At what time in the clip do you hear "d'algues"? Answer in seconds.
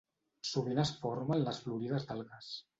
2.11-2.53